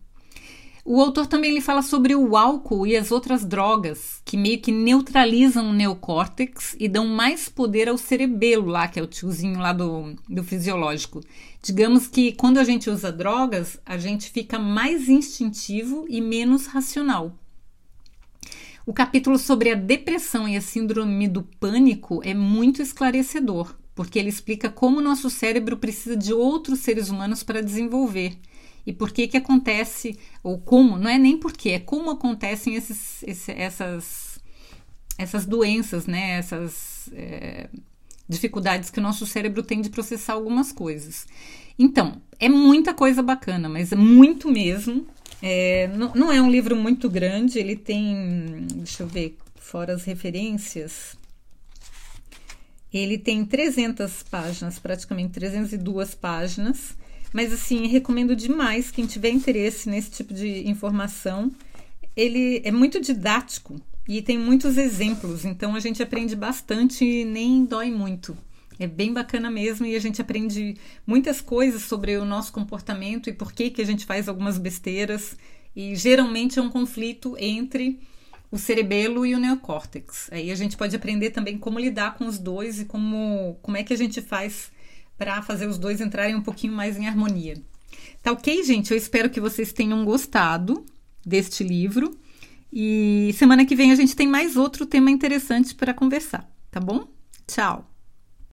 O 0.85 1.01
autor 1.01 1.29
também 1.29 1.55
lhe 1.55 1.61
fala 1.61 1.81
sobre 1.81 2.13
o 2.17 2.37
álcool 2.37 2.85
e 2.85 2.97
as 2.97 3.13
outras 3.13 3.45
drogas, 3.45 4.21
que 4.25 4.37
meio 4.37 4.61
que 4.61 4.73
neutralizam 4.73 5.71
o 5.71 5.73
neocórtex 5.73 6.75
e 6.77 6.89
dão 6.89 7.07
mais 7.07 7.49
poder 7.49 7.89
ao 7.89 7.97
cerebelo 7.97 8.67
lá, 8.67 8.89
que 8.89 8.99
é 8.99 9.03
o 9.03 9.07
tiozinho 9.07 9.61
lá 9.61 9.73
do, 9.73 10.17
do 10.29 10.43
fisiológico. 10.43 11.21
Digamos 11.63 12.09
que 12.09 12.33
quando 12.33 12.59
a 12.59 12.65
gente 12.65 12.91
usa 12.91 13.13
drogas, 13.13 13.79
a 13.87 13.97
gente 13.97 14.29
fica 14.29 14.59
mais 14.59 15.09
instintivo 15.09 16.05
e 16.09 16.21
menos 16.21 16.67
racional. 16.67 17.39
O 18.85 18.93
capítulo 18.93 19.39
sobre 19.39 19.71
a 19.71 19.77
depressão 19.77 20.49
e 20.49 20.57
a 20.57 20.61
síndrome 20.61 21.29
do 21.29 21.45
pânico 21.61 22.21
é 22.25 22.35
muito 22.35 22.83
esclarecedor, 22.83 23.73
porque 23.95 24.19
ele 24.19 24.29
explica 24.29 24.71
como 24.71 24.99
o 24.99 25.03
nosso 25.03 25.29
cérebro 25.29 25.77
precisa 25.77 26.17
de 26.17 26.33
outros 26.33 26.81
seres 26.81 27.09
humanos 27.09 27.43
para 27.43 27.63
desenvolver 27.63 28.37
e 28.87 28.93
por 28.93 29.13
que 29.13 29.29
que 29.29 29.37
acontece 29.37 30.19
ou 30.43 30.59
como 30.59 30.99
não 30.99 31.11
é 31.11 31.19
nem 31.19 31.37
por 31.37 31.53
que 31.53 31.71
é 31.71 31.79
como 31.79 32.11
acontecem 32.11 32.75
esses 32.75 33.23
essas 33.49 34.33
essas 35.19 35.47
doenças, 35.47 36.07
né? 36.07 36.33
Essas 36.33 37.09
é, 37.13 37.69
dificuldades 38.29 38.91
que 38.91 38.99
o 38.99 39.03
nosso 39.03 39.27
cérebro 39.27 39.63
tem 39.63 39.81
de 39.81 39.91
processar 39.91 40.35
algumas 40.35 40.73
coisas. 40.73 41.27
Então, 41.79 42.21
é 42.39 42.49
muita 42.49 42.95
coisa 42.95 43.23
bacana, 43.23 43.69
mas 43.69 43.93
é 43.93 43.97
muito 43.97 44.51
mesmo. 44.51 45.07
É, 45.41 45.89
não, 45.89 46.13
não, 46.15 46.33
é 46.33 46.41
um 46.41 46.51
livro 46.51 46.77
muito 46.77 47.11
grande, 47.11 47.59
ele 47.59 47.75
tem, 47.75 48.67
deixa 48.75 49.03
eu 49.03 49.09
ver, 49.09 49.37
fora 49.57 49.95
as 49.95 50.05
referências, 50.05 51.17
ele 52.99 53.17
tem 53.17 53.45
300 53.45 54.23
páginas, 54.25 54.79
praticamente 54.79 55.33
302 55.33 56.15
páginas, 56.15 56.97
mas 57.33 57.53
assim, 57.53 57.87
recomendo 57.87 58.37
demais 58.37 58.91
quem 58.91 59.07
tiver 59.07 59.31
interesse 59.31 59.89
nesse 59.89 60.11
tipo 60.11 60.35
de 60.35 60.69
informação. 60.69 61.51
Ele 62.15 62.61
é 62.65 62.71
muito 62.71 63.01
didático 63.01 63.81
e 64.07 64.21
tem 64.21 64.39
muitos 64.39 64.77
exemplos, 64.77 65.45
então 65.45 65.75
a 65.75 65.81
gente 65.81 66.03
aprende 66.03 66.37
bastante 66.37 67.05
e 67.05 67.25
nem 67.25 67.65
dói 67.65 67.91
muito. 67.91 68.37
É 68.79 68.87
bem 68.87 69.13
bacana 69.13 69.51
mesmo 69.51 69.87
e 69.87 69.95
a 69.95 70.01
gente 70.01 70.21
aprende 70.21 70.77
muitas 71.07 71.41
coisas 71.41 71.83
sobre 71.83 72.17
o 72.17 72.25
nosso 72.25 72.53
comportamento 72.53 73.31
e 73.31 73.33
por 73.33 73.53
que, 73.53 73.71
que 73.71 73.81
a 73.81 73.87
gente 73.87 74.05
faz 74.05 74.29
algumas 74.29 74.59
besteiras. 74.59 75.37
E 75.75 75.95
geralmente 75.95 76.59
é 76.59 76.63
um 76.63 76.69
conflito 76.69 77.37
entre 77.39 78.01
o 78.53 78.59
cerebelo 78.59 79.25
e 79.25 79.35
o 79.35 79.39
neocórtex. 79.39 80.29
Aí 80.31 80.51
a 80.51 80.55
gente 80.55 80.77
pode 80.77 80.95
aprender 80.95 81.31
também 81.31 81.57
como 81.57 81.81
lidar 81.81 82.15
com 82.17 82.27
os 82.27 82.39
dois 82.39 82.81
e 82.81 82.85
como, 82.85 83.59
como 83.63 83.79
é 83.79 83.83
que 83.83 83.95
a 83.95 83.97
gente 83.97 84.21
faz 84.21 84.71
para 85.17 85.41
fazer 85.41 85.67
os 85.67 85.79
dois 85.79 86.03
entrarem 86.03 86.37
um 86.37 86.43
pouquinho 86.43 86.75
mais 86.75 86.99
em 86.99 87.09
harmonia. 87.09 87.57
Tá 88.23 88.31
ok, 88.31 88.63
gente? 88.63 88.91
Eu 88.91 88.97
espero 88.97 89.31
que 89.31 89.41
vocês 89.41 89.73
tenham 89.73 90.05
gostado 90.05 90.85
deste 91.25 91.65
livro. 91.65 92.17
E 92.71 93.35
semana 93.39 93.65
que 93.65 93.75
vem 93.75 93.91
a 93.91 93.97
gente 93.97 94.15
tem 94.15 94.27
mais 94.27 94.57
outro 94.57 94.85
tema 94.85 95.11
interessante 95.11 95.75
para 95.75 95.95
conversar, 95.95 96.49
tá 96.71 96.81
bom? 96.81 97.09
Tchau! 97.47 97.92